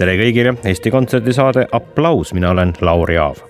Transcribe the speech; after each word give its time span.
Tere 0.00 0.14
kõigile, 0.16 0.54
Eesti 0.64 0.90
Kontserdi 0.92 1.32
saade 1.36 1.66
Applaus, 1.76 2.32
mina 2.32 2.50
olen 2.54 2.72
Lauri 2.80 3.18
Aav. 3.20 3.42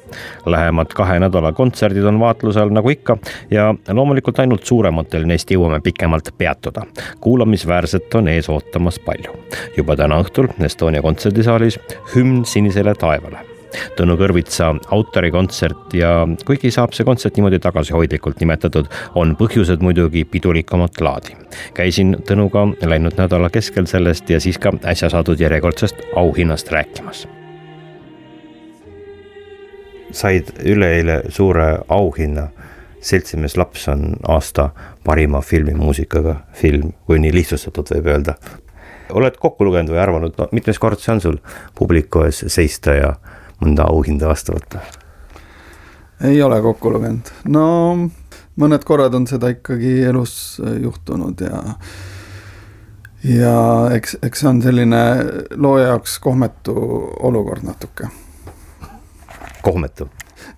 Lähemad 0.50 0.90
kahe 0.98 1.20
nädala 1.22 1.52
kontserdid 1.54 2.06
on 2.10 2.18
vaatlusel 2.18 2.72
nagu 2.74 2.90
ikka 2.90 3.16
ja 3.52 3.68
loomulikult 3.94 4.40
ainult 4.42 4.66
suurematel 4.66 5.28
neist 5.30 5.50
jõuame 5.54 5.78
pikemalt 5.84 6.32
peatuda. 6.38 6.82
kuulamisväärset 7.20 8.14
on 8.18 8.28
ees 8.28 8.50
ootamas 8.50 8.98
palju. 8.98 9.36
juba 9.76 9.96
täna 9.96 10.18
õhtul 10.24 10.50
Estonia 10.64 11.02
kontserdisaalis 11.02 11.78
hümn 12.16 12.44
sinisele 12.44 12.94
taevale 12.94 13.49
Tõnu 13.96 14.16
Kõrvitsa 14.20 14.72
autorikontsert 14.94 15.94
ja 15.94 16.12
kuigi 16.46 16.72
saab 16.74 16.94
see 16.96 17.06
kontsert 17.06 17.36
niimoodi 17.38 17.60
tagasihoidlikult 17.62 18.40
nimetatud, 18.42 18.88
on 19.14 19.36
põhjused 19.38 19.82
muidugi 19.84 20.24
pidulikamat 20.24 21.00
laadi. 21.00 21.36
käisin 21.74 22.16
Tõnuga 22.26 22.66
läinud 22.86 23.18
nädala 23.18 23.50
keskel 23.50 23.86
sellest 23.86 24.30
ja 24.30 24.40
siis 24.40 24.58
ka 24.58 24.72
äsja 24.84 25.10
saadud 25.10 25.40
järjekordsest 25.40 26.02
auhinnast 26.16 26.72
rääkimas. 26.72 27.28
said 30.12 30.48
üleeile 30.66 31.22
suure 31.28 31.78
auhinna 31.88 32.48
seltsimees 33.00 33.56
laps 33.56 33.88
on 33.88 34.16
aasta 34.28 34.70
parima 35.04 35.40
filmimuusikaga 35.40 36.36
film, 36.52 36.92
kui 37.06 37.18
nii 37.18 37.32
lihtsustatud 37.34 37.94
võib 37.94 38.06
öelda. 38.06 38.34
oled 39.10 39.36
kokku 39.42 39.64
lugenud 39.64 39.90
või 39.90 39.98
arvanud, 39.98 40.34
no 40.38 40.46
mitmes 40.52 40.78
kord 40.78 41.00
see 41.02 41.12
on 41.12 41.20
sul 41.20 41.38
publiku 41.74 42.22
ees 42.28 42.44
seista 42.46 42.94
ja 42.94 43.14
mõnda 43.60 43.88
auhinda 43.90 44.30
vastu 44.30 44.56
võtta? 44.56 44.82
ei 46.24 46.42
ole 46.42 46.60
kokku 46.62 46.92
lugenud, 46.92 47.30
no 47.48 47.66
mõned 48.60 48.84
korrad 48.84 49.14
on 49.16 49.26
seda 49.30 49.52
ikkagi 49.54 50.00
elus 50.10 50.34
juhtunud 50.82 51.40
ja 51.40 51.62
ja 53.24 53.56
eks, 53.94 54.16
eks 54.22 54.42
see 54.42 54.48
on 54.48 54.62
selline 54.64 55.02
looja 55.56 55.92
jaoks 55.92 56.18
kohmetu 56.18 56.74
olukord 57.20 57.64
natuke. 57.64 58.08
kohmetu? 59.62 60.08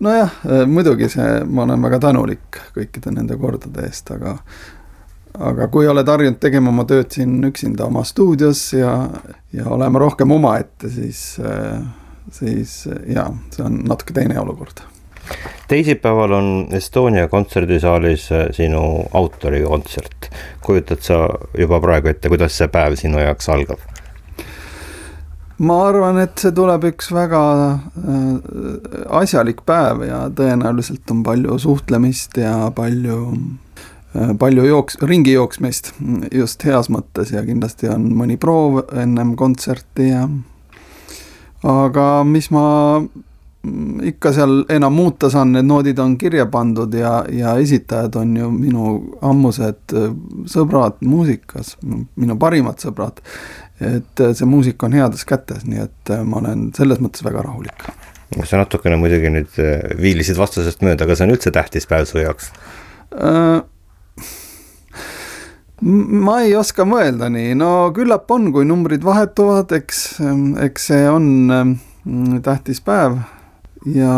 nojah, 0.01 0.31
muidugi 0.67 1.09
see, 1.11 1.43
ma 1.47 1.67
olen 1.67 1.83
väga 1.83 1.99
tänulik 2.09 2.63
kõikide 2.77 3.15
nende 3.15 3.39
kordade 3.39 3.87
eest, 3.87 4.11
aga 4.15 4.39
aga 5.39 5.69
kui 5.73 5.87
oled 5.89 6.09
harjunud 6.09 6.39
tegema 6.43 6.71
oma 6.71 6.85
tööd 6.89 7.11
siin 7.15 7.39
üksinda 7.49 7.87
oma 7.87 8.05
stuudios 8.05 8.61
ja, 8.77 8.93
ja 9.53 9.67
olema 9.73 10.03
rohkem 10.03 10.31
omaette, 10.35 10.91
siis 10.93 11.23
äh, 11.41 11.81
siis 12.31 12.89
jaa, 13.07 13.31
see 13.55 13.65
on 13.65 13.83
natuke 13.89 14.15
teine 14.15 14.39
olukord. 14.41 14.85
teisipäeval 15.69 16.33
on 16.33 16.51
Estonia 16.73 17.29
kontserdisaalis 17.29 18.33
äh, 18.33 18.47
sinu 18.51 19.05
autorikontsert. 19.13 20.31
kujutad 20.61 21.01
sa 21.01 21.29
juba 21.59 21.81
praegu 21.81 22.09
ette, 22.09 22.29
kuidas 22.29 22.59
see 22.59 22.69
päev 22.69 22.97
sinu 22.97 23.19
jaoks 23.19 23.49
algab? 23.49 23.81
ma 25.59 25.79
arvan, 25.89 26.19
et 26.19 26.39
see 26.39 26.53
tuleb 26.53 26.85
üks 26.93 27.13
väga 27.15 27.43
äh, 27.73 28.31
asjalik 29.23 29.65
päev 29.67 30.07
ja 30.07 30.25
tõenäoliselt 30.31 31.11
on 31.11 31.23
palju 31.23 31.59
suhtlemist 31.59 32.39
ja 32.39 32.71
palju 32.75 33.19
palju 34.13 34.65
jooks-, 34.69 34.99
ringi 35.09 35.33
jooksmist 35.33 35.93
just 36.33 36.65
heas 36.69 36.91
mõttes 36.93 37.33
ja 37.33 37.45
kindlasti 37.47 37.89
on 37.89 38.11
mõni 38.17 38.37
proov 38.41 38.83
ennem 38.93 39.35
kontserti 39.41 40.11
ja 40.11 40.27
aga 41.63 42.07
mis 42.27 42.51
ma 42.55 42.65
ikka 44.03 44.33
seal 44.35 44.65
enam 44.75 44.95
muuta 44.99 45.31
saan, 45.31 45.53
need 45.55 45.69
noodid 45.69 45.99
on 46.03 46.17
kirja 46.19 46.49
pandud 46.51 46.95
ja, 46.99 47.21
ja 47.31 47.55
esitajad 47.63 48.17
on 48.19 48.37
ju 48.37 48.49
minu 48.51 48.95
ammused 49.23 49.95
sõbrad 50.51 50.99
muusikas, 51.07 51.77
minu 51.83 52.37
parimad 52.43 52.83
sõbrad. 52.83 53.23
et 53.83 54.21
see 54.35 54.47
muusika 54.47 54.87
on 54.87 54.97
heades 54.99 55.25
kätes, 55.27 55.65
nii 55.67 55.85
et 55.85 56.15
ma 56.27 56.39
olen 56.43 56.71
selles 56.77 57.01
mõttes 57.03 57.25
väga 57.25 57.43
rahulik. 57.47 57.87
sa 58.45 58.59
natukene 58.59 58.99
muidugi 58.99 59.31
nüüd 59.31 59.59
viilisid 60.01 60.39
vastusest 60.39 60.83
mööda, 60.83 61.05
aga 61.05 61.17
see 61.17 61.29
on 61.29 61.37
üldse 61.37 61.55
tähtis 61.55 61.87
päev 61.87 62.11
su 62.11 62.19
jaoks 62.19 62.51
äh,? 63.15 63.63
Ma 65.83 66.41
ei 66.47 66.55
oska 66.57 66.87
mõelda 66.87 67.29
nii, 67.33 67.55
no 67.59 67.71
küllap 67.95 68.31
on, 68.31 68.51
kui 68.55 68.67
numbrid 68.69 69.03
vahetuvad, 69.07 69.73
eks, 69.75 70.03
eks 70.67 70.91
see 70.93 71.07
on 71.11 71.31
mm, 71.51 72.43
tähtis 72.47 72.83
päev. 72.85 73.19
Ja 73.91 74.13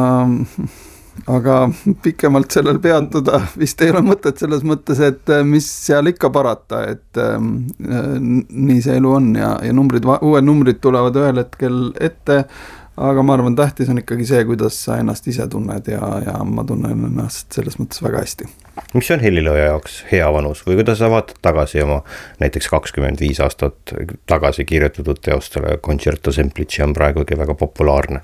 aga 1.31 1.59
pikemalt 2.05 2.53
sellel 2.53 2.81
peatuda 2.85 3.41
vist 3.57 3.81
ei 3.81 3.93
ole 3.95 4.03
mõtet 4.05 4.41
selles 4.43 4.65
mõttes, 4.67 5.01
et 5.01 5.31
mis 5.49 5.67
seal 5.87 6.11
ikka 6.11 6.29
parata, 6.35 6.83
et 6.91 7.21
äh, 7.23 7.39
nii 7.41 8.81
see 8.85 8.99
elu 9.01 9.15
on 9.17 9.33
ja, 9.39 9.55
ja 9.65 9.73
numbrid, 9.77 10.05
uued 10.05 10.45
numbrid 10.45 10.83
tulevad 10.85 11.17
ühel 11.23 11.41
hetkel 11.41 11.79
ette 12.03 12.43
aga 12.97 13.23
ma 13.27 13.35
arvan, 13.35 13.57
tähtis 13.59 13.89
on 13.91 13.99
ikkagi 13.99 14.27
see, 14.29 14.45
kuidas 14.47 14.77
sa 14.87 14.99
ennast 15.03 15.27
ise 15.31 15.47
tunned 15.51 15.89
ja, 15.91 16.01
ja 16.27 16.37
ma 16.47 16.65
tunnen 16.67 17.07
ennast 17.11 17.55
selles 17.57 17.79
mõttes 17.81 18.03
väga 18.05 18.23
hästi. 18.23 18.49
mis 18.95 19.11
on 19.11 19.23
helilooja 19.25 19.69
jaoks 19.73 20.01
hea 20.13 20.31
vanus 20.33 20.63
või 20.67 20.79
kuidas 20.81 21.01
sa 21.03 21.11
vaatad 21.11 21.41
tagasi 21.43 21.83
oma 21.83 22.03
näiteks 22.43 22.71
kakskümmend 22.71 23.21
viis 23.21 23.41
aastat 23.43 23.95
tagasi 24.31 24.65
kirjutatud 24.65 25.23
teostele, 25.23 25.79
Concerto 25.83 26.33
Semplici 26.33 26.83
on 26.83 26.95
praegugi 26.95 27.39
väga 27.39 27.55
populaarne 27.59 28.23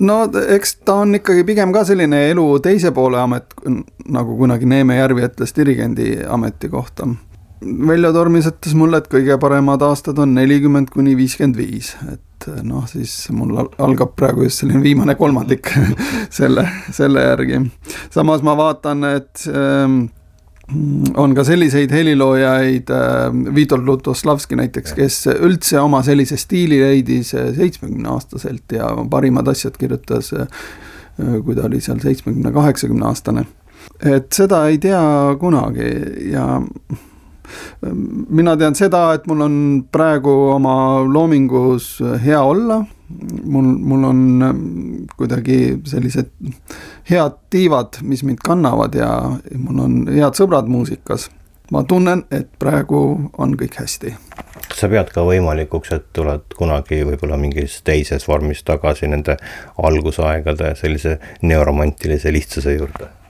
no 0.00 0.22
eks 0.56 0.76
ta 0.86 1.02
on 1.04 1.18
ikkagi 1.18 1.44
pigem 1.44 1.72
ka 1.74 1.84
selline 1.84 2.24
elu 2.30 2.46
teise 2.64 2.92
poole 2.96 3.20
amet, 3.20 3.52
nagu 4.08 4.38
kunagi 4.38 4.68
Neeme 4.68 4.96
Järvi 4.96 5.28
ütles 5.28 5.54
dirigendi 5.56 6.14
ameti 6.28 6.70
kohta. 6.72 7.06
Veljo 7.62 8.10
Tormis 8.14 8.48
ütles 8.50 8.74
mulle, 8.74 8.98
et 8.98 9.08
kõige 9.10 9.36
paremad 9.38 9.82
aastad 9.86 10.18
on 10.18 10.32
nelikümmend 10.34 10.90
kuni 10.90 11.14
viiskümmend 11.18 11.58
viis, 11.60 11.92
et 12.10 12.22
et 12.48 12.64
noh, 12.66 12.86
siis 12.90 13.12
mul 13.34 13.54
algab 13.60 14.16
praegu 14.18 14.46
just 14.46 14.62
selline 14.62 14.82
viimane 14.82 15.14
kolmandik 15.18 15.70
selle, 16.38 16.66
selle 16.90 17.22
järgi. 17.26 17.60
samas 18.10 18.42
ma 18.46 18.56
vaatan, 18.58 19.04
et 19.12 19.46
ähm, 19.52 20.02
on 21.16 21.34
ka 21.36 21.44
selliseid 21.44 21.92
heliloojaid 21.92 22.90
äh,, 22.90 23.54
Vitold 23.54 23.86
Lutoslavski 23.86 24.56
näiteks, 24.56 24.94
kes 24.96 25.18
üldse 25.34 25.80
oma 25.82 26.02
sellise 26.06 26.38
stiili 26.40 26.80
leidis 26.82 27.34
äh, 27.34 27.50
seitsmekümne 27.56 28.08
aastaselt 28.14 28.72
ja 28.72 28.92
parimad 29.10 29.50
asjad 29.52 29.76
kirjutas 29.80 30.32
äh,, 30.36 30.46
kui 31.44 31.56
ta 31.58 31.66
oli 31.68 31.82
seal 31.84 32.00
seitsmekümne, 32.02 32.52
kaheksakümne 32.54 33.06
aastane. 33.10 33.46
et 34.00 34.32
seda 34.32 34.66
ei 34.70 34.78
tea 34.82 35.02
kunagi 35.40 35.90
ja 36.32 36.46
mina 38.28 38.56
tean 38.56 38.74
seda, 38.78 39.12
et 39.16 39.26
mul 39.30 39.44
on 39.46 39.54
praegu 39.92 40.32
oma 40.54 40.74
loomingus 41.06 41.94
hea 42.24 42.40
olla, 42.42 42.82
mul, 43.44 43.64
mul 43.92 44.04
on 44.04 44.42
ähm, 44.42 44.64
kuidagi 45.16 45.78
sellised 45.84 46.32
head 47.10 47.38
tiivad, 47.50 48.00
mis 48.02 48.24
mind 48.24 48.42
kannavad 48.44 48.94
ja 48.94 49.12
mul 49.56 49.84
on 49.84 50.02
head 50.10 50.38
sõbrad 50.38 50.70
muusikas. 50.70 51.30
ma 51.72 51.80
tunnen, 51.88 52.26
et 52.30 52.50
praegu 52.60 53.30
on 53.38 53.54
kõik 53.56 53.78
hästi. 53.80 54.10
sa 54.74 54.88
pead 54.92 55.08
ka 55.14 55.24
võimalikuks, 55.24 55.92
et 55.94 56.04
tuled 56.12 56.44
kunagi 56.58 57.00
võib-olla 57.04 57.38
mingis 57.40 57.80
teises 57.82 58.28
vormis 58.28 58.62
tagasi 58.62 59.08
nende 59.08 59.36
algusaegade 59.78 60.74
sellise 60.76 61.18
neoromantilise 61.42 62.32
lihtsuse 62.32 62.76
juurde 62.76 63.21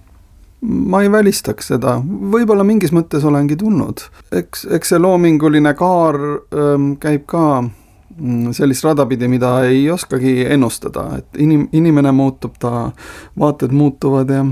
ma 0.63 1.03
ei 1.03 1.11
välistaks 1.13 1.73
seda, 1.73 1.97
võib-olla 2.05 2.65
mingis 2.67 2.93
mõttes 2.95 3.25
olengi 3.27 3.57
tulnud. 3.59 4.05
eks, 4.33 4.67
eks 4.71 4.95
see 4.95 5.01
loominguline 5.03 5.75
kaar 5.79 6.19
ähm, 6.23 6.93
käib 7.03 7.27
ka 7.31 7.45
mm, 7.63 8.53
sellist 8.57 8.87
rada 8.87 9.07
pidi, 9.11 9.29
mida 9.29 9.57
ei 9.67 9.89
oskagi 9.91 10.47
ennustada, 10.47 11.09
et 11.19 11.41
inim-, 11.43 11.69
inimene 11.73 12.13
muutub, 12.15 12.59
ta 12.63 12.91
vaated 13.39 13.75
muutuvad 13.75 14.31
ja 14.31 14.45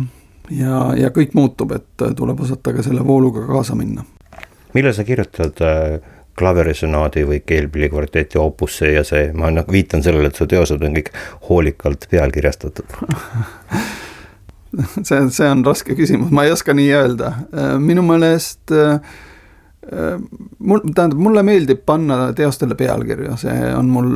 ja, 0.51 0.79
ja 0.99 1.11
kõik 1.15 1.37
muutub, 1.39 1.77
et 1.77 2.09
tuleb 2.17 2.41
osata 2.43 2.75
ka 2.75 2.83
selle 2.83 3.07
vooluga 3.07 3.47
kaasa 3.47 3.79
minna. 3.79 4.05
millal 4.75 4.95
sa 4.95 5.05
kirjutad 5.07 5.63
äh, 5.63 6.01
klaverisonaadi 6.39 7.25
või 7.27 7.41
keelpillikvarteti 7.47 8.39
opusse 8.39 8.93
ja 8.93 9.05
see, 9.07 9.31
ma 9.33 9.51
noh, 9.55 9.67
viitan 9.71 10.03
sellele, 10.03 10.31
et 10.31 10.39
su 10.39 10.47
teosed 10.51 10.83
on 10.83 10.95
kõik 10.99 11.15
hoolikalt 11.49 12.07
pealkirjastatud 12.11 12.99
see, 15.07 15.25
see 15.35 15.51
on 15.51 15.65
raske 15.67 15.97
küsimus, 15.99 16.31
ma 16.35 16.47
ei 16.47 16.55
oska 16.55 16.75
nii 16.77 16.93
öelda, 16.95 17.33
minu 17.83 18.05
meelest 18.07 18.75
mul, 20.59 20.83
tähendab, 20.95 21.19
mulle 21.19 21.43
meeldib 21.47 21.85
panna 21.87 22.31
teostele 22.37 22.77
pealkirju, 22.79 23.37
see 23.41 23.59
on 23.75 23.91
mul 23.91 24.11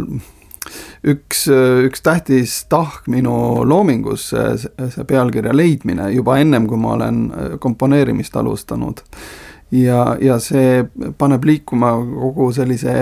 üks, 1.05 1.47
üks 1.89 2.05
tähtis 2.05 2.59
tahk 2.73 3.09
minu 3.12 3.65
loomingus, 3.69 4.31
see, 4.33 4.75
see 4.93 5.09
pealkirja 5.09 5.55
leidmine 5.56 6.11
juba 6.15 6.39
ennem, 6.43 6.69
kui 6.71 6.81
ma 6.81 6.95
olen 6.99 7.25
komponeerimist 7.61 8.37
alustanud. 8.41 9.03
ja, 9.75 10.17
ja 10.21 10.39
see 10.39 10.85
paneb 11.19 11.45
liikuma 11.45 11.95
kogu 11.97 12.53
sellise 12.55 12.95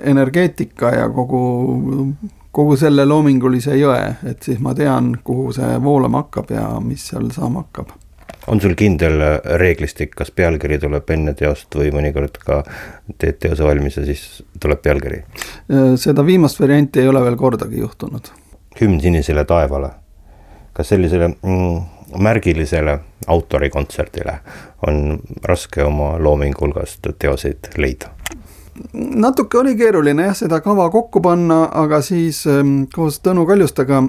energeetika 0.00 0.94
ja 0.94 1.08
kogu, 1.10 1.42
kogu 2.52 2.76
selle 2.76 3.04
loomingulise 3.06 3.76
jõe, 3.78 4.14
et 4.26 4.42
siis 4.42 4.58
ma 4.58 4.74
tean, 4.74 5.12
kuhu 5.24 5.52
see 5.54 5.74
voolama 5.82 6.24
hakkab 6.24 6.50
ja 6.54 6.68
mis 6.84 7.10
seal 7.12 7.30
saama 7.34 7.66
hakkab 7.66 7.92
on 8.46 8.60
sul 8.60 8.74
kindel 8.74 9.20
reeglistik, 9.60 10.14
kas 10.16 10.30
pealkiri 10.34 10.78
tuleb 10.80 11.10
enne 11.12 11.34
teost 11.38 11.74
või 11.76 11.90
mõnikord 11.94 12.38
ka 12.42 12.62
teed 13.18 13.38
teose 13.42 13.66
valmis 13.66 13.98
ja 14.00 14.04
siis 14.06 14.42
tuleb 14.60 14.82
pealkiri? 14.82 15.22
seda 16.00 16.24
viimast 16.26 16.60
varianti 16.60 17.02
ei 17.02 17.08
ole 17.08 17.22
veel 17.24 17.36
kordagi 17.36 17.82
juhtunud. 17.82 18.32
hümn 18.80 19.00
sinisele 19.00 19.44
taevale, 19.44 19.90
kas 20.72 20.88
sellisele 20.88 21.28
mm, 21.28 21.80
märgilisele 22.18 22.98
autorikontserdile 23.26 24.38
on 24.86 25.20
raske 25.44 25.84
oma 25.84 26.16
loomingu 26.18 26.64
hulgast 26.64 27.06
teoseid 27.18 27.74
leida? 27.76 28.14
Natuke 28.92 29.58
oli 29.60 29.76
keeruline 29.78 30.30
jah, 30.30 30.36
seda 30.36 30.60
kava 30.64 30.88
kokku 30.90 31.22
panna, 31.24 31.64
aga 31.82 32.00
siis 32.04 32.44
ehm, 32.50 32.84
koos 32.94 33.20
Tõnu 33.24 33.46
Kaljustaga 33.48 34.02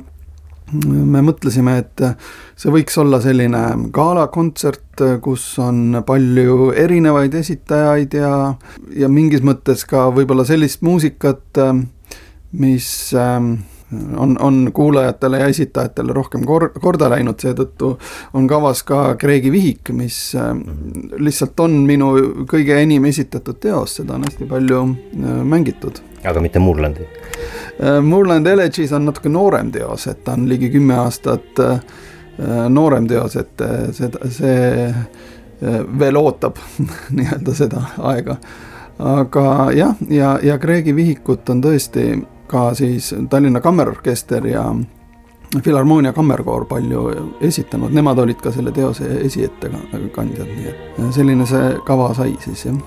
me 0.72 1.22
mõtlesime, 1.26 1.76
et 1.82 2.04
see 2.60 2.72
võiks 2.72 2.96
olla 3.02 3.20
selline 3.24 3.64
galakontsert, 3.94 5.04
kus 5.24 5.44
on 5.60 6.00
palju 6.08 6.72
erinevaid 6.78 7.36
esitajaid 7.42 8.16
ja, 8.16 8.32
ja 8.96 9.10
mingis 9.12 9.44
mõttes 9.44 9.84
ka 9.90 10.08
võib-olla 10.16 10.46
sellist 10.48 10.84
muusikat, 10.86 11.60
mis 12.52 12.88
ähm, 13.18 13.54
on, 14.18 14.38
on 14.42 14.70
kuulajatele 14.74 15.40
ja 15.40 15.48
esitajatele 15.52 16.14
rohkem 16.14 16.46
kor-, 16.48 16.72
korda 16.82 17.10
läinud, 17.12 17.40
seetõttu 17.42 17.96
on 18.34 18.48
kavas 18.48 18.84
ka 18.88 19.16
Kreegi 19.20 19.52
vihik, 19.52 19.92
mis 19.96 20.20
ähm, 20.40 20.64
lihtsalt 21.20 21.60
on 21.60 21.82
minu 21.88 22.12
kõige 22.50 22.80
enim 22.82 23.06
esitatud 23.10 23.60
teos, 23.62 23.98
seda 24.00 24.16
on 24.18 24.28
hästi 24.28 24.48
palju 24.50 24.84
äh, 24.86 25.42
mängitud. 25.44 26.02
aga 26.24 26.44
mitte 26.44 26.60
Moorlandi? 26.60 27.08
Äh, 27.84 28.02
Moorland 28.02 28.48
Elegies 28.48 28.92
on 28.92 29.06
natuke 29.10 29.30
noorem 29.30 29.72
teos, 29.72 30.08
et 30.08 30.24
ta 30.24 30.36
on 30.38 30.48
ligi 30.50 30.70
kümme 30.72 30.98
aastat 31.04 31.60
äh, 31.60 31.80
noorem 32.70 33.08
teos, 33.08 33.36
et 33.36 33.62
äh, 33.62 33.88
seda, 33.96 34.28
see 34.32 34.94
veel 36.00 36.18
ootab 36.18 36.58
nii-öelda 37.18 37.54
seda 37.54 37.84
aega. 38.10 38.38
aga 38.98 39.44
jah, 39.78 40.00
ja, 40.10 40.40
ja 40.44 40.58
Kreegi 40.58 40.96
vihikut 40.96 41.50
on 41.50 41.62
tõesti 41.62 42.16
ka 42.52 42.72
siis 42.78 43.14
Tallinna 43.30 43.62
Kammerorkester 43.64 44.48
ja 44.48 44.66
Filharmoonia 45.64 46.14
Kammerkoor 46.14 46.66
palju 46.70 47.04
esitanud, 47.44 47.92
nemad 47.92 48.20
olid 48.24 48.40
ka 48.44 48.54
selle 48.56 48.72
teose 48.72 49.08
esiettekandjad, 49.26 50.48
nii 50.48 50.72
et 50.72 51.06
selline 51.16 51.48
see 51.48 51.78
kava 51.88 52.14
sai 52.16 52.36
siis 52.44 52.66
jah 52.70 52.82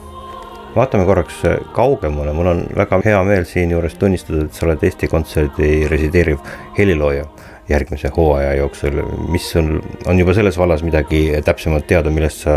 vaatame 0.74 1.04
korraks 1.06 1.42
kaugemale, 1.72 2.32
mul 2.34 2.50
on 2.50 2.62
väga 2.76 2.98
hea 3.04 3.20
meel 3.26 3.44
siinjuures 3.46 3.94
tunnistada, 3.98 4.44
et 4.44 4.56
sa 4.56 4.66
oled 4.66 4.82
Eesti 4.82 5.08
Kontserdi 5.08 5.68
resideeriv 5.90 6.40
helilooja 6.78 7.28
järgmise 7.68 8.10
hooaja 8.16 8.54
jooksul, 8.58 9.00
mis 9.32 9.46
sul 9.54 9.78
on 10.06 10.18
juba 10.18 10.34
selles 10.34 10.58
vallas 10.58 10.82
midagi 10.84 11.26
täpsemalt 11.44 11.86
teada, 11.86 12.10
millest 12.10 12.44
sa 12.44 12.56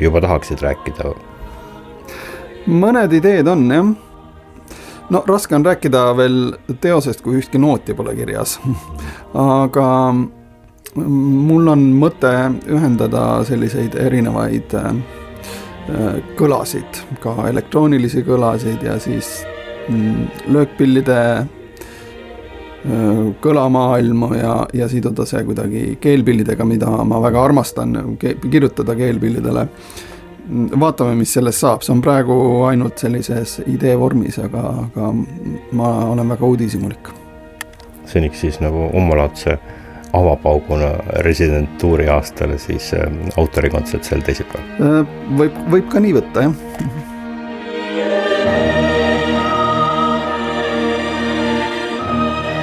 juba 0.00 0.22
tahaksid 0.24 0.64
rääkida? 0.64 1.12
mõned 2.68 3.12
ideed 3.16 3.48
on 3.48 3.64
jah. 3.72 3.92
No 5.10 5.22
raske 5.26 5.56
on 5.56 5.64
rääkida 5.66 6.16
veel 6.16 6.56
teosest, 6.80 7.22
kui 7.22 7.38
ühtki 7.40 7.60
nooti 7.60 7.94
pole 7.94 8.16
kirjas 8.18 8.58
aga 9.62 9.88
mul 10.98 11.72
on 11.74 11.88
mõte 12.00 12.34
ühendada 12.66 13.44
selliseid 13.46 13.94
erinevaid 14.00 14.74
äh, 14.78 14.92
Äh, 15.88 16.18
kõlasid, 16.36 16.98
ka 17.22 17.32
elektroonilisi 17.48 18.20
kõlasid 18.26 18.82
ja 18.84 18.98
siis 19.00 19.38
mm, 19.88 20.26
löökpillide 20.52 21.20
äh, 21.40 21.46
kõlamaailmu 23.40 24.28
ja, 24.36 24.56
ja 24.76 24.88
siduda 24.92 25.24
see 25.28 25.40
kuidagi 25.48 25.84
keelpillidega, 26.02 26.66
mida 26.68 26.92
ma 27.08 27.22
väga 27.24 27.40
armastan 27.40 28.18
kirjutada 28.20 28.98
keelpillidele. 28.98 29.64
Vaatame, 30.80 31.14
mis 31.18 31.32
sellest 31.36 31.60
saab, 31.60 31.82
see 31.84 31.92
on 31.92 32.00
praegu 32.04 32.34
ainult 32.68 33.00
sellises 33.02 33.58
idee 33.68 33.92
vormis, 34.00 34.38
aga, 34.40 34.62
aga 34.86 35.10
ma 35.76 35.90
olen 36.08 36.32
väga 36.34 36.46
uudishimulik. 36.46 37.10
seniks 38.08 38.40
siis 38.40 38.60
nagu 38.60 38.88
omalaadse 38.96 39.58
avapauguna 40.16 40.88
residentuuri 41.26 42.08
aastale 42.08 42.58
siis 42.58 42.94
äh, 42.96 43.12
autorikontsert 43.36 44.04
sel 44.04 44.24
teisipäeval? 44.24 44.70
Äh, 44.80 45.18
võib, 45.36 45.58
võib 45.74 45.90
ka 45.92 46.00
nii 46.00 46.14
võtta, 46.16 46.46
jah 46.48 46.87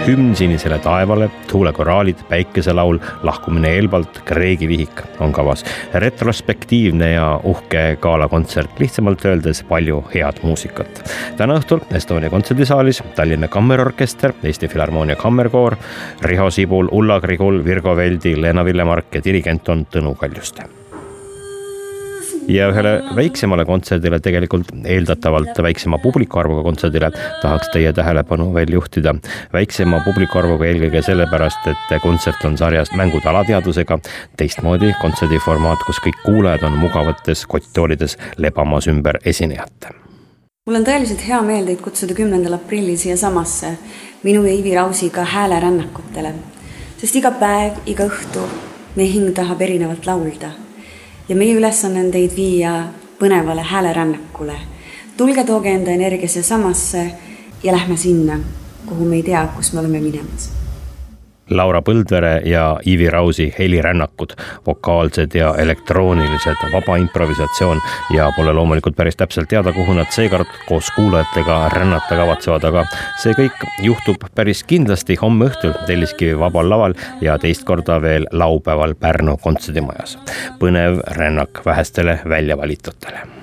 hümn 0.07 0.35
sinisele 0.35 0.77
taevale, 0.79 1.29
tuulekoraalid, 1.49 2.19
päikeselaul, 2.29 2.99
lahkumine 3.23 3.71
Elvalt, 3.77 4.21
Kreegi 4.25 4.67
vihik 4.67 5.01
on 5.19 5.33
kavas. 5.33 5.65
retrospektiivne 5.93 7.11
ja 7.11 7.39
uhke 7.43 7.97
galakontsert, 8.01 8.79
lihtsamalt 8.79 9.25
öeldes 9.25 9.63
palju 9.63 10.03
head 10.13 10.43
muusikat. 10.43 11.11
täna 11.37 11.57
õhtul 11.59 11.81
Estonia 11.91 12.29
kontserdisaalis 12.29 13.03
Tallinna 13.15 13.47
Kammerorkester, 13.47 14.33
Eesti 14.43 14.67
Filharmoonia 14.67 15.15
Kammerkoor, 15.15 15.75
Riho 16.21 16.49
Sibul, 16.51 16.87
Ulla 16.91 17.19
Grigul, 17.19 17.63
Virgo 17.65 17.95
Veldi, 17.95 18.41
Leena 18.41 18.65
Villemark 18.65 19.15
ja 19.15 19.23
dirigent 19.23 19.69
on 19.69 19.87
Tõnu 19.91 20.15
Kaljuste 20.15 20.84
ja 22.47 22.67
ühele 22.69 22.91
väiksemale 23.15 23.65
kontserdile, 23.65 24.19
tegelikult 24.23 24.69
eeldatavalt 24.85 25.57
väiksema 25.63 25.97
publiku 26.03 26.39
arvuga 26.39 26.63
kontserdile 26.65 27.09
tahaks 27.41 27.69
teie 27.73 27.93
tähelepanu 27.93 28.51
veel 28.53 28.73
juhtida. 28.73 29.15
väiksema 29.53 30.01
publiku 30.05 30.39
arvuga 30.39 30.65
eelkõige 30.65 31.01
sellepärast, 31.05 31.67
et 31.67 32.01
kontsert 32.01 32.45
on 32.45 32.57
sarjast 32.57 32.93
Mängud 32.95 33.25
alateadvusega, 33.25 33.99
teistmoodi 34.37 34.93
kontserdiformaat, 35.01 35.85
kus 35.87 36.01
kõik 36.05 36.21
kuulajad 36.25 36.63
on 36.63 36.77
mugavates 36.79 37.45
kotttoolides 37.45 38.17
lebamas 38.37 38.87
ümber 38.87 39.19
esinejat. 39.25 39.93
mul 40.65 40.75
on 40.75 40.85
tõeliselt 40.85 41.21
hea 41.27 41.41
meel 41.41 41.65
teid 41.65 41.81
kutsuda 41.81 42.13
kümnendal 42.13 42.53
aprillil 42.53 42.97
siiasamasse 42.97 43.77
minu 44.23 44.45
ja 44.45 44.53
Ivi 44.53 44.75
Rausiga 44.75 45.23
häälerännakutele, 45.23 46.33
sest 46.97 47.15
iga 47.15 47.31
päev, 47.31 47.81
iga 47.85 48.09
õhtu 48.09 48.45
meie 48.95 49.11
hing 49.11 49.33
tahab 49.35 49.61
erinevalt 49.61 50.05
laulda 50.05 50.64
ja 51.29 51.35
meie 51.35 51.55
ülesanne 51.55 52.05
on 52.05 52.11
teid 52.11 52.35
viia 52.35 52.75
põnevale 53.19 53.61
häälerännakule. 53.61 54.59
tulge, 55.17 55.43
tooge 55.43 55.71
enda 55.71 55.91
energia 55.91 56.29
siia-samasse 56.29 57.11
ja 57.63 57.71
lähme 57.71 57.97
sinna, 57.97 58.39
kuhu 58.85 59.05
me 59.05 59.15
ei 59.15 59.23
tea, 59.23 59.47
kus 59.55 59.73
me 59.73 59.79
oleme 59.79 59.99
minemas 59.99 60.64
Laura 61.49 61.81
Põldvere 61.81 62.41
ja 62.45 62.79
Ivi 62.85 63.09
Rausi 63.09 63.53
helirännakud, 63.59 64.33
vokaalsed 64.65 65.35
ja 65.35 65.53
elektroonilised, 65.57 66.63
vaba 66.73 66.97
improvisatsioon 66.97 67.81
ja 68.15 68.31
pole 68.35 68.53
loomulikult 68.53 68.95
päris 68.95 69.15
täpselt 69.15 69.49
teada, 69.49 69.73
kuhu 69.73 69.93
nad 69.93 70.09
seekord 70.15 70.49
koos 70.67 70.91
kuulajatega 70.95 71.59
rännata 71.75 72.17
kavatsevad, 72.17 72.67
aga 72.71 72.85
see 73.21 73.37
kõik 73.37 73.67
juhtub 73.83 74.25
päris 74.35 74.63
kindlasti 74.63 75.19
homme 75.21 75.51
õhtul 75.51 75.77
Telliskivi 75.85 76.39
Vabal 76.39 76.69
Laval 76.69 76.97
ja 77.21 77.37
teist 77.41 77.63
korda 77.67 78.01
veel 78.01 78.27
laupäeval 78.31 78.95
Pärnu 78.99 79.37
kontserdimajas. 79.37 80.17
põnev 80.59 80.99
rännak 81.17 81.65
vähestele 81.65 82.19
väljavalitutele 82.29 83.34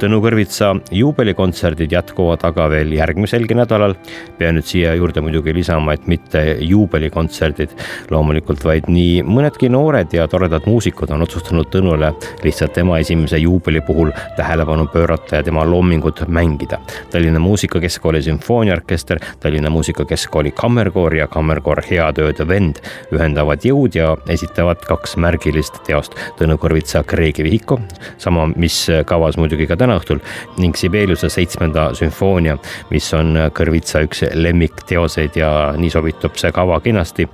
Tõnu 0.00 0.20
Kõrvitsa 0.22 0.72
juubelikontserdid 0.94 1.92
jätkuvad 1.92 2.44
aga 2.46 2.68
veel 2.72 2.92
järgmiselgi 2.96 3.54
nädalal. 3.58 3.94
pean 4.38 4.56
nüüd 4.56 4.66
siia 4.66 4.94
juurde 4.94 5.20
muidugi 5.20 5.54
lisama, 5.54 5.92
et 5.92 6.06
mitte 6.06 6.56
juubelikontserdid 6.60 7.74
loomulikult, 8.10 8.64
vaid 8.64 8.88
nii 8.88 9.22
mõnedki 9.22 9.70
noored 9.70 10.12
ja 10.12 10.26
toredad 10.28 10.66
muusikud 10.66 11.10
on 11.10 11.22
otsustanud 11.22 11.70
Tõnule 11.72 12.12
lihtsalt 12.44 12.72
tema 12.76 12.98
esimese 12.98 13.38
juubeli 13.38 13.80
puhul 13.80 14.10
tähelepanu 14.36 14.86
pöörata 14.92 15.36
ja 15.36 15.42
tema 15.42 15.64
loomingut 15.64 16.24
mängida. 16.28 16.78
Tallinna 17.10 17.40
Muusikakeskkooli 17.40 18.22
sümfooniaorkester, 18.22 19.20
Tallinna 19.40 19.70
Muusikakeskkooli 19.70 20.50
kammerkoor 20.50 21.14
ja 21.14 21.28
kammerkoor 21.28 21.82
Head 21.90 22.18
ööd 22.22 22.42
vend 22.48 22.82
ühendavad 23.12 23.64
jõud 23.64 23.96
ja 23.96 24.16
esitavad 24.28 24.82
kaks 24.88 25.16
märgilist 25.16 25.82
teost 25.86 26.16
Tõnu 26.38 26.58
Kõrvitsa 26.60 27.04
Kreegi 27.06 27.44
vihiku, 27.46 27.78
sama, 28.18 28.46
mis 28.56 28.84
kavas 29.06 29.38
muidugi 29.40 29.61
ka 29.70 29.76
täna 29.80 29.96
õhtul 30.00 30.20
ning 30.58 30.76
Sibeliuse 30.78 31.30
seitsmenda 31.32 31.90
sümfoonia, 31.98 32.56
mis 32.90 33.08
on 33.16 33.38
kõrvitsa 33.54 34.04
üks 34.06 34.24
lemmikteoseid 34.34 35.38
ja 35.40 35.52
nii 35.78 35.92
sobitub 35.92 36.38
see 36.40 36.52
kava 36.54 36.80
kenasti 36.84 37.28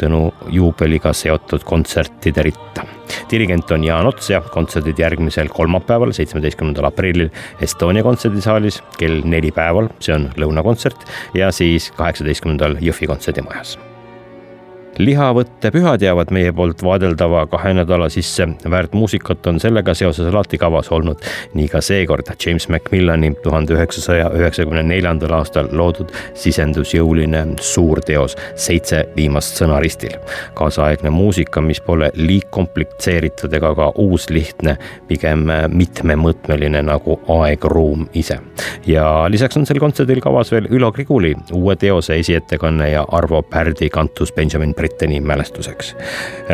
Tõnu 0.00 0.26
juubeliga 0.52 1.12
seotud 1.14 1.64
kontsertide 1.66 2.42
ritta. 2.44 2.84
Dirigent 3.30 3.70
on 3.74 3.84
Jaan 3.84 4.08
Ots 4.08 4.30
ja 4.32 4.40
kontserdid 4.40 4.98
järgmisel 4.98 5.50
kolmapäeval, 5.52 6.14
seitsmeteistkümnendal 6.16 6.88
aprillil 6.90 7.30
Estonia 7.62 8.04
kontserdisaalis 8.06 8.82
kell 8.98 9.22
neli 9.28 9.52
päeval, 9.54 9.92
see 10.00 10.16
on 10.16 10.30
lõunakontsert 10.40 11.08
ja 11.38 11.52
siis 11.54 11.92
kaheksateistkümnendal 11.98 12.80
Jõhvi 12.84 13.10
kontserdimajas 13.10 13.76
lihavõttepühad 14.98 16.02
jäävad 16.02 16.30
meie 16.30 16.52
poolt 16.52 16.82
vaadeldava 16.82 17.46
kahe 17.46 17.74
nädala 17.74 18.08
sisse. 18.08 18.48
väärt 18.70 18.92
muusikat 18.92 19.46
on 19.46 19.60
sellega 19.60 19.94
seoses 19.94 20.26
alati 20.26 20.58
kavas 20.58 20.88
olnud. 20.92 21.16
nii 21.54 21.68
ka 21.68 21.80
seekord 21.80 22.26
James 22.46 22.68
Macmillani 22.68 23.34
tuhande 23.42 23.74
üheksasaja 23.74 24.30
üheksakümne 24.30 24.82
neljandal 24.82 25.32
aastal 25.32 25.68
loodud 25.72 26.12
sisendusjõuline 26.34 27.46
suurteos 27.60 28.36
Seitse 28.54 29.08
viimast 29.16 29.60
sõna 29.60 29.80
ristil. 29.80 30.14
kaasaegne 30.54 31.10
muusika, 31.10 31.60
mis 31.60 31.80
pole 31.80 32.10
liigkomplitseeritud 32.14 33.52
ega 33.52 33.74
ka 33.74 33.92
uuslihtne, 33.96 34.76
pigem 35.08 35.46
mitmemõõtmeline 35.68 36.82
nagu 36.82 37.20
aeg-ruum 37.28 38.08
ise. 38.14 38.38
ja 38.86 39.26
lisaks 39.28 39.56
on 39.56 39.66
sel 39.66 39.78
kontserdil 39.78 40.20
kavas 40.20 40.52
veel 40.52 40.66
Ülo 40.70 40.92
Griguli 40.92 41.34
uue 41.52 41.76
teose 41.76 42.18
esiettekanne 42.18 42.90
ja 42.90 43.04
Arvo 43.12 43.42
Pärdi 43.42 43.90
kantus 43.90 44.32
Benjamin 44.32 44.74
Britteni 44.84 45.20
mälestuseks. 45.20 45.94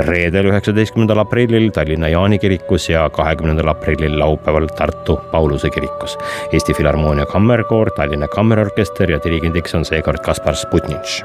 reedel, 0.06 0.46
üheksateistkümnendal 0.52 1.18
aprillil 1.18 1.70
Tallinna 1.74 2.08
Jaani 2.08 2.38
kirikus 2.38 2.86
ja 2.88 3.08
kahekümnendal 3.10 3.72
aprillil 3.72 4.18
laupäeval 4.18 4.68
Tartu 4.78 5.18
Pauluse 5.32 5.70
kirikus. 5.70 6.18
Eesti 6.52 6.74
Filharmoonia 6.74 7.26
Kammerkoor, 7.26 7.90
Tallinna 7.90 8.28
Kammerorkester 8.28 9.10
ja 9.10 9.18
dirigendiks 9.24 9.74
on 9.74 9.84
seekord 9.84 10.22
Kaspar 10.22 10.54
Sputnitš 10.54 11.24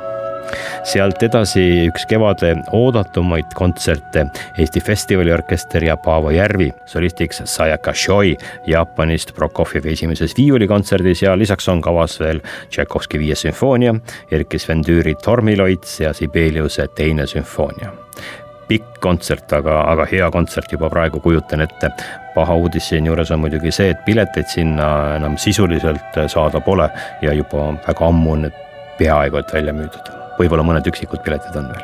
sealt 0.86 1.24
edasi 1.24 1.64
üks 1.90 2.06
kevade 2.10 2.54
oodatumaid 2.76 3.54
kontserte. 3.58 4.26
Eesti 4.58 4.82
Festivaliorkester 4.82 5.84
ja 5.84 5.98
Paavo 5.98 6.32
Järvi, 6.32 6.72
solistiks 6.86 7.42
Sayaka 7.46 7.94
Shoi 7.94 8.36
Jaapanist 8.68 9.36
Prokofjevi 9.36 9.94
esimeses 9.94 10.38
viiulikontserdis 10.38 11.26
ja 11.26 11.38
lisaks 11.38 11.70
on 11.70 11.82
kavas 11.82 12.20
veel 12.20 12.42
Tšaikovski 12.70 13.20
viies 13.20 13.46
sümfoonia, 13.46 13.96
Erkki 14.32 14.60
Sven 14.60 14.84
Tüüri 14.86 15.16
Tormiloits 15.24 16.00
ja 16.00 16.14
Sibeliuse 16.14 16.88
teine 16.96 17.28
sümfoonia. 17.28 17.94
Pikk 18.68 18.98
kontsert, 19.02 19.52
aga, 19.54 19.82
aga 19.92 20.08
hea 20.10 20.30
kontsert 20.34 20.72
juba 20.74 20.90
praegu 20.90 21.20
kujutan 21.22 21.62
ette. 21.62 21.92
paha 22.36 22.56
uudis 22.56 22.90
siinjuures 22.90 23.32
on 23.32 23.40
muidugi 23.40 23.72
see, 23.72 23.94
et 23.94 24.02
pileteid 24.06 24.50
sinna 24.52 24.90
enam 25.16 25.38
sisuliselt 25.38 26.20
saada 26.28 26.60
pole 26.60 26.90
ja 27.22 27.34
juba 27.34 27.72
väga 27.88 28.12
ammu 28.12 28.32
on 28.34 28.46
need 28.48 28.62
peaaegu 29.00 29.38
et 29.38 29.54
välja 29.54 29.74
müüdud 29.74 30.25
võib-olla 30.40 30.66
mõned 30.68 30.88
üksikud 30.90 31.22
piletid 31.26 31.56
on 31.60 31.70
veel. 31.72 31.84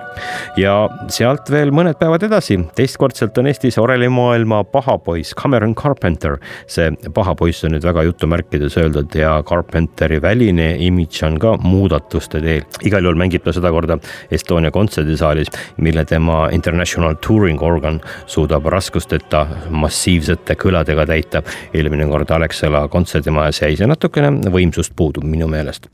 ja 0.60 0.74
sealt 1.12 1.50
veel 1.52 1.72
mõned 1.76 1.98
päevad 2.00 2.24
edasi, 2.28 2.58
teistkordselt 2.76 3.38
on 3.42 3.50
Eestis 3.52 3.78
orelimaailma 3.82 4.64
paha 4.72 4.98
poiss 5.04 5.36
Cameron 5.38 5.76
Carpenter. 5.76 6.38
see 6.68 6.92
paha 7.14 7.36
poiss 7.36 7.66
on 7.66 7.76
nüüd 7.76 7.86
väga 7.86 8.04
jutumärkides 8.10 8.78
öeldud 8.82 9.16
ja 9.16 9.38
Carpenteri 9.48 10.22
väline 10.22 10.76
imidž 10.88 11.24
on 11.28 11.40
ka 11.40 11.56
muudatuste 11.58 12.42
teel. 12.42 12.66
igal 12.84 13.04
juhul 13.04 13.20
mängib 13.20 13.44
ta 13.44 13.54
sedakorda 13.56 14.00
Estonia 14.32 14.72
kontserdisaalis, 14.72 15.52
mille 15.78 16.06
tema 16.06 16.48
International 16.52 17.16
Touring 17.22 17.62
Organ 17.62 18.02
suudab 18.26 18.66
raskusteta 18.66 19.46
massiivsete 19.70 20.56
kõladega 20.56 21.08
täita. 21.08 21.44
eelmine 21.74 22.08
kord 22.08 22.32
Alexela 22.32 22.88
kontserdimajas 22.88 23.62
jäi 23.62 23.76
see 23.78 23.88
natukene 23.88 24.52
võimsust 24.52 24.96
puudu 24.96 25.22
minu 25.26 25.48
meelest 25.48 25.90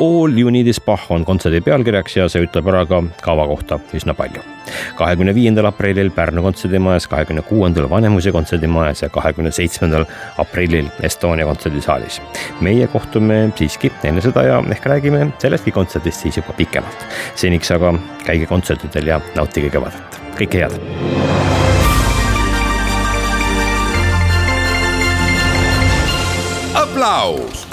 All 0.00 0.38
you 0.38 0.50
need 0.50 0.66
is 0.66 0.80
Bach 0.80 1.10
on 1.12 1.26
kontserdi 1.28 1.58
pealkirjaks 1.60 2.14
ja 2.16 2.24
see 2.32 2.40
ütleb 2.46 2.70
ära 2.72 2.86
ka 2.88 3.02
kava 3.20 3.44
kohta 3.50 3.76
üsna 3.92 4.14
palju. 4.16 4.40
kahekümne 4.96 5.34
viiendal 5.34 5.66
aprillil 5.68 6.08
Pärnu 6.14 6.42
kontserdimajas, 6.42 7.06
kahekümne 7.10 7.42
kuuendal 7.42 7.90
Vanemuise 7.90 8.32
kontserdimajas 8.32 9.02
ja 9.02 9.08
kahekümne 9.12 9.50
seitsmendal 9.52 10.06
aprillil 10.38 10.88
Estonia 11.02 11.44
kontserdisaalis. 11.44 12.20
meie 12.60 12.86
kohtume 12.86 13.52
siiski 13.56 13.92
enne 14.04 14.24
seda 14.24 14.42
ja 14.42 14.62
ehk 14.70 14.86
räägime 14.86 15.26
sellestki 15.38 15.70
kontserdist 15.70 16.22
siis 16.22 16.36
juba 16.36 16.56
pikemalt. 16.56 17.06
seniks 17.34 17.70
aga 17.70 17.92
käige 18.24 18.46
kontsertidel 18.46 19.06
ja 19.06 19.20
nautige 19.36 19.68
kevadet, 19.70 20.20
kõike 20.38 20.64
head. 20.64 20.80
aplaus 26.74 27.69